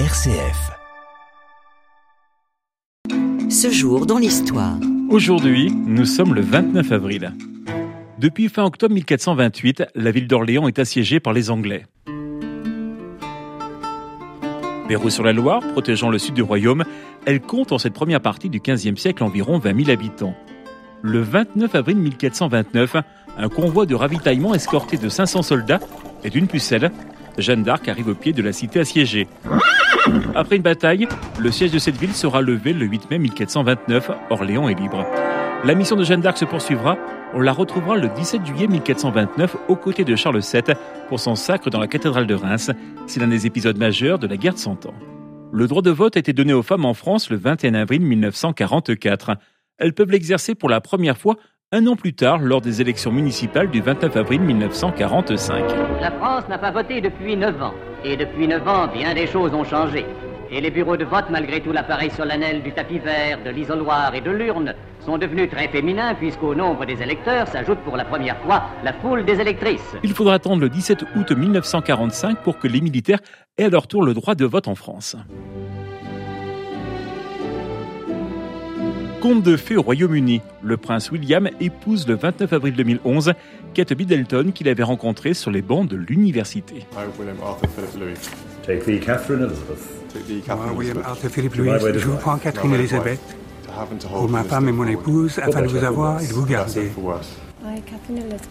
RCF. 0.00 0.72
Ce 3.48 3.70
jour 3.70 4.06
dans 4.06 4.18
l'histoire. 4.18 4.74
Aujourd'hui, 5.08 5.70
nous 5.70 6.04
sommes 6.04 6.34
le 6.34 6.40
29 6.40 6.90
avril. 6.90 7.32
Depuis 8.18 8.48
fin 8.48 8.64
octobre 8.64 8.92
1428, 8.92 9.84
la 9.94 10.10
ville 10.10 10.26
d'Orléans 10.26 10.66
est 10.66 10.80
assiégée 10.80 11.20
par 11.20 11.32
les 11.32 11.48
Anglais. 11.48 11.86
Pérou 14.88 15.10
sur 15.10 15.22
la 15.22 15.32
Loire, 15.32 15.60
protégeant 15.60 16.10
le 16.10 16.18
sud 16.18 16.34
du 16.34 16.42
royaume, 16.42 16.82
elle 17.24 17.40
compte 17.40 17.70
en 17.70 17.78
cette 17.78 17.94
première 17.94 18.20
partie 18.20 18.50
du 18.50 18.58
XVe 18.58 18.96
siècle 18.96 19.22
environ 19.22 19.58
20 19.58 19.84
000 19.84 19.90
habitants. 19.90 20.34
Le 21.02 21.20
29 21.20 21.72
avril 21.72 21.98
1429, 21.98 22.96
un 23.38 23.48
convoi 23.48 23.86
de 23.86 23.94
ravitaillement 23.94 24.56
escorté 24.56 24.96
de 24.96 25.08
500 25.08 25.42
soldats 25.42 25.80
et 26.24 26.30
d'une 26.30 26.48
pucelle, 26.48 26.90
Jeanne 27.38 27.62
d'Arc 27.62 27.88
arrive 27.88 28.08
au 28.08 28.14
pied 28.14 28.32
de 28.32 28.42
la 28.42 28.52
cité 28.52 28.80
assiégée. 28.80 29.28
Après 30.34 30.56
une 30.56 30.62
bataille, 30.62 31.08
le 31.38 31.50
siège 31.50 31.72
de 31.72 31.78
cette 31.78 31.96
ville 31.96 32.14
sera 32.14 32.42
levé 32.42 32.72
le 32.72 32.86
8 32.86 33.10
mai 33.10 33.18
1429. 33.18 34.10
Orléans 34.30 34.68
est 34.68 34.78
libre. 34.78 35.06
La 35.64 35.74
mission 35.74 35.96
de 35.96 36.04
Jeanne 36.04 36.20
d'Arc 36.20 36.36
se 36.36 36.44
poursuivra. 36.44 36.98
On 37.32 37.40
la 37.40 37.52
retrouvera 37.52 37.96
le 37.96 38.08
17 38.08 38.44
juillet 38.44 38.66
1429 38.66 39.56
aux 39.68 39.76
côtés 39.76 40.04
de 40.04 40.14
Charles 40.14 40.40
VII 40.40 40.74
pour 41.08 41.20
son 41.20 41.34
sacre 41.34 41.70
dans 41.70 41.80
la 41.80 41.86
cathédrale 41.86 42.26
de 42.26 42.34
Reims. 42.34 42.70
C'est 43.06 43.18
l'un 43.18 43.28
des 43.28 43.46
épisodes 43.46 43.78
majeurs 43.78 44.18
de 44.18 44.26
la 44.26 44.36
guerre 44.36 44.54
de 44.54 44.58
Cent 44.58 44.86
Ans. 44.86 44.94
Le 45.52 45.66
droit 45.66 45.82
de 45.82 45.90
vote 45.90 46.16
a 46.16 46.20
été 46.20 46.32
donné 46.32 46.52
aux 46.52 46.62
femmes 46.62 46.84
en 46.84 46.94
France 46.94 47.30
le 47.30 47.36
21 47.36 47.74
avril 47.74 48.02
1944. 48.02 49.36
Elles 49.78 49.94
peuvent 49.94 50.10
l'exercer 50.10 50.54
pour 50.54 50.68
la 50.68 50.80
première 50.80 51.16
fois 51.16 51.36
un 51.74 51.88
an 51.88 51.96
plus 51.96 52.12
tard 52.12 52.38
lors 52.38 52.60
des 52.60 52.80
élections 52.80 53.10
municipales 53.10 53.68
du 53.68 53.80
29 53.80 54.16
avril 54.16 54.40
1945. 54.42 55.64
La 56.00 56.12
France 56.12 56.44
n'a 56.48 56.56
pas 56.56 56.70
voté 56.70 57.00
depuis 57.00 57.36
9 57.36 57.60
ans. 57.60 57.74
Et 58.04 58.16
depuis 58.16 58.46
9 58.46 58.68
ans, 58.68 58.86
bien 58.86 59.12
des 59.12 59.26
choses 59.26 59.52
ont 59.54 59.64
changé. 59.64 60.06
Et 60.52 60.60
les 60.60 60.70
bureaux 60.70 60.96
de 60.96 61.04
vote, 61.04 61.24
malgré 61.30 61.60
tout 61.60 61.72
l'appareil 61.72 62.10
solennel 62.10 62.62
du 62.62 62.70
tapis 62.70 63.00
vert, 63.00 63.40
de 63.44 63.50
l'isoloir 63.50 64.14
et 64.14 64.20
de 64.20 64.30
l'urne, 64.30 64.72
sont 65.00 65.18
devenus 65.18 65.50
très 65.50 65.66
féminins 65.66 66.14
puisqu'au 66.14 66.54
nombre 66.54 66.86
des 66.86 67.02
électeurs 67.02 67.48
s'ajoute 67.48 67.80
pour 67.80 67.96
la 67.96 68.04
première 68.04 68.38
fois 68.42 68.62
la 68.84 68.92
foule 68.92 69.24
des 69.24 69.40
électrices. 69.40 69.96
Il 70.04 70.12
faudra 70.12 70.34
attendre 70.34 70.60
le 70.60 70.68
17 70.68 71.02
août 71.16 71.32
1945 71.32 72.38
pour 72.44 72.60
que 72.60 72.68
les 72.68 72.82
militaires 72.82 73.18
aient 73.58 73.64
à 73.64 73.68
leur 73.68 73.88
tour 73.88 74.04
le 74.04 74.14
droit 74.14 74.36
de 74.36 74.44
vote 74.44 74.68
en 74.68 74.76
France. 74.76 75.16
Conte 79.24 79.42
de 79.42 79.56
fées 79.56 79.78
au 79.78 79.80
Royaume-Uni. 79.80 80.42
Le 80.62 80.76
prince 80.76 81.10
William 81.10 81.48
épouse 81.58 82.06
le 82.06 82.14
29 82.14 82.52
avril 82.52 82.74
2011 82.74 83.32
Kate 83.72 83.96
Middleton 83.96 84.50
qu'il 84.54 84.68
avait 84.68 84.82
rencontrée 84.82 85.32
sur 85.32 85.50
les 85.50 85.62
bancs 85.62 85.88
de 85.88 85.96
l'université. 85.96 86.84
Take 88.66 88.80
the 88.80 89.02
Catherine 89.02 89.40
Elizabeth. 89.40 90.46
Moi, 90.46 90.72
William 90.76 90.98
Arthur 91.02 91.30
Philippe 91.30 91.54
Louis, 91.54 91.70
je 91.94 92.06
vous 92.06 92.18
prends 92.18 92.36
Catherine 92.36 92.74
Elizabeth 92.74 93.18
pour 94.10 94.28
ma 94.28 94.44
femme 94.44 94.68
et 94.68 94.72
mon 94.72 94.86
épouse 94.86 95.38
afin 95.38 95.62
de 95.62 95.68
vous 95.68 95.82
avoir 95.82 96.20
et 96.20 96.26
de 96.26 96.32
vous 96.34 96.44
garder. 96.44 96.82
I, 96.82 97.80
Catherine 97.80 98.18
Elizabeth, 98.18 98.44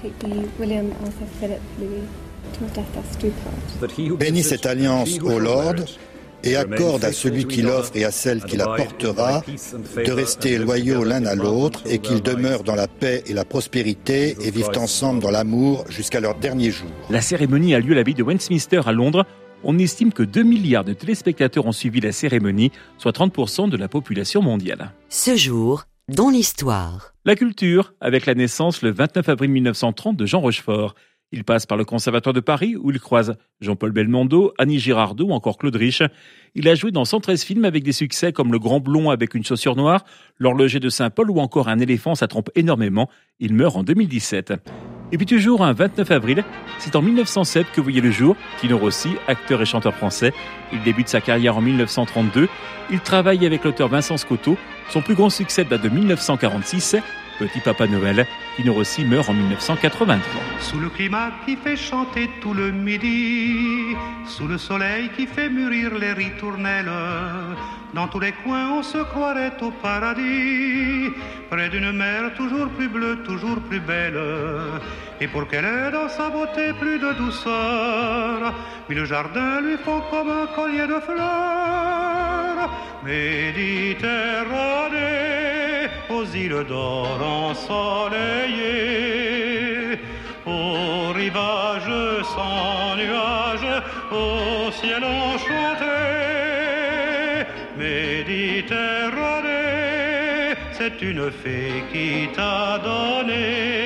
take 0.00 0.14
thee, 0.20 0.48
William 0.58 0.86
Arthur 1.04 1.26
Philip 1.38 1.60
Louis, 1.78 2.08
till 2.54 2.66
death 2.68 2.96
us 2.96 3.18
do 3.18 3.28
part. 3.44 4.16
Bénis 4.16 4.44
cette 4.44 4.64
alliance 4.64 5.18
au 5.20 5.38
Lord 5.38 5.84
et 6.44 6.56
accorde 6.56 7.04
à 7.04 7.12
celui 7.12 7.46
qui 7.46 7.62
l'offre 7.62 7.92
et 7.94 8.04
à 8.04 8.10
celle 8.10 8.42
qui 8.44 8.56
la 8.56 8.66
portera 8.66 9.42
de 9.96 10.12
rester 10.12 10.58
loyaux 10.58 11.04
l'un 11.04 11.24
à 11.26 11.34
l'autre 11.34 11.82
et 11.86 11.98
qu'ils 11.98 12.22
demeurent 12.22 12.64
dans 12.64 12.74
la 12.74 12.88
paix 12.88 13.22
et 13.26 13.32
la 13.32 13.44
prospérité 13.44 14.36
et 14.40 14.50
vivent 14.50 14.70
ensemble 14.76 15.20
dans 15.20 15.30
l'amour 15.30 15.84
jusqu'à 15.88 16.20
leur 16.20 16.34
dernier 16.34 16.70
jour. 16.70 16.90
La 17.10 17.20
cérémonie 17.20 17.74
a 17.74 17.80
lieu 17.80 17.92
à 17.92 17.96
l'abbaye 17.96 18.14
de 18.14 18.22
Westminster 18.22 18.82
à 18.86 18.92
Londres. 18.92 19.26
On 19.64 19.78
estime 19.78 20.12
que 20.12 20.22
2 20.22 20.42
milliards 20.42 20.84
de 20.84 20.92
téléspectateurs 20.92 21.66
ont 21.66 21.72
suivi 21.72 22.00
la 22.00 22.12
cérémonie, 22.12 22.70
soit 22.96 23.16
30% 23.16 23.68
de 23.68 23.76
la 23.76 23.88
population 23.88 24.40
mondiale. 24.40 24.92
Ce 25.08 25.34
jour 25.36 25.84
dans 26.08 26.30
l'histoire. 26.30 27.12
La 27.26 27.36
culture, 27.36 27.92
avec 28.00 28.24
la 28.24 28.34
naissance 28.34 28.80
le 28.80 28.90
29 28.90 29.28
avril 29.28 29.50
1930 29.50 30.16
de 30.16 30.24
Jean 30.24 30.40
Rochefort. 30.40 30.94
Il 31.30 31.44
passe 31.44 31.66
par 31.66 31.76
le 31.76 31.84
Conservatoire 31.84 32.32
de 32.32 32.40
Paris 32.40 32.74
où 32.76 32.90
il 32.90 32.98
croise 32.98 33.36
Jean-Paul 33.60 33.92
Belmondo, 33.92 34.54
Annie 34.56 34.78
Girardot 34.78 35.26
ou 35.26 35.32
encore 35.32 35.58
Claude 35.58 35.76
Rich. 35.76 36.02
Il 36.54 36.66
a 36.68 36.74
joué 36.74 36.90
dans 36.90 37.04
113 37.04 37.42
films 37.42 37.66
avec 37.66 37.82
des 37.82 37.92
succès 37.92 38.32
comme 38.32 38.50
Le 38.50 38.58
Grand 38.58 38.80
Blond 38.80 39.10
avec 39.10 39.34
une 39.34 39.44
chaussure 39.44 39.76
noire, 39.76 40.04
L'Horloger 40.38 40.80
de 40.80 40.88
Saint-Paul 40.88 41.30
ou 41.30 41.38
encore 41.38 41.68
Un 41.68 41.80
éléphant, 41.80 42.14
ça 42.14 42.28
trompe 42.28 42.50
énormément. 42.54 43.10
Il 43.40 43.52
meurt 43.52 43.76
en 43.76 43.82
2017. 43.82 44.54
Et 45.12 45.18
puis 45.18 45.26
toujours 45.26 45.62
un 45.62 45.74
29 45.74 46.10
avril, 46.10 46.44
c'est 46.78 46.96
en 46.96 47.02
1907 47.02 47.66
que 47.72 47.80
voyait 47.82 48.00
le 48.00 48.10
jour 48.10 48.34
Tino 48.60 48.78
Rossi, 48.78 49.10
acteur 49.26 49.60
et 49.60 49.66
chanteur 49.66 49.94
français. 49.94 50.32
Il 50.72 50.82
débute 50.82 51.08
sa 51.08 51.20
carrière 51.20 51.58
en 51.58 51.60
1932. 51.60 52.48
Il 52.90 53.00
travaille 53.00 53.44
avec 53.44 53.64
l'auteur 53.64 53.88
Vincent 53.88 54.16
Scotto. 54.16 54.56
Son 54.90 55.02
plus 55.02 55.14
grand 55.14 55.30
succès 55.30 55.64
date 55.64 55.82
de 55.82 55.90
1946. 55.90 56.96
Petit 57.38 57.60
Papa 57.60 57.86
Noël, 57.86 58.26
Tino 58.56 58.72
Rossi 58.72 59.04
meurt 59.04 59.28
en 59.28 59.34
1983. 59.34 60.42
Sous 60.58 60.80
le 60.80 60.88
climat 60.88 61.30
qui 61.46 61.56
fait 61.56 61.76
chanter 61.76 62.28
tout 62.40 62.52
le 62.52 62.72
midi, 62.72 63.94
sous 64.26 64.48
le 64.48 64.58
soleil 64.58 65.08
qui 65.16 65.26
fait 65.26 65.48
mûrir 65.48 65.94
les 65.94 66.14
ritournelles, 66.14 66.90
dans 67.94 68.08
tous 68.08 68.18
les 68.18 68.32
coins 68.32 68.72
on 68.72 68.82
se 68.82 68.98
croirait 68.98 69.52
au 69.60 69.70
paradis, 69.70 71.10
près 71.48 71.68
d'une 71.68 71.92
mer 71.92 72.34
toujours 72.34 72.68
plus 72.70 72.88
bleue, 72.88 73.22
toujours 73.24 73.60
plus 73.60 73.80
belle. 73.80 74.18
Et 75.20 75.28
pour 75.28 75.46
qu'elle 75.46 75.64
ait 75.64 75.92
dans 75.92 76.08
sa 76.08 76.30
beauté 76.30 76.72
plus 76.80 76.98
de 76.98 77.12
douceur, 77.12 78.52
mille 78.88 79.04
jardins 79.04 79.60
lui 79.60 79.76
font 79.84 80.00
comme 80.10 80.30
un 80.30 80.46
collier 80.56 80.86
de 80.86 81.00
fleurs. 81.00 82.70
Méditerranée, 83.04 85.47
aux 86.10 86.24
îles 86.24 86.64
d'or 86.68 87.22
ensoleillées, 87.22 88.18
au 90.46 91.12
rivage 91.12 91.92
sans 92.34 92.96
nuages, 92.96 93.82
au 94.12 94.70
ciel 94.72 95.04
enchanté. 95.04 95.84
Méditerranée, 97.76 100.56
c'est 100.72 101.00
une 101.02 101.30
fée 101.30 101.84
qui 101.92 102.28
t'a 102.34 102.78
donné 102.78 103.77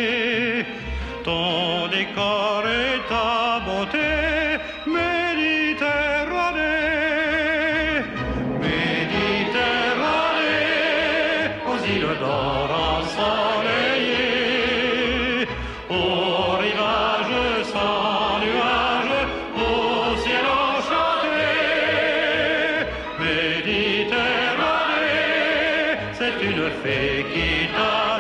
une 26.53 26.71
fée 26.83 27.25
qui 27.33 27.67
t'a 27.75 28.12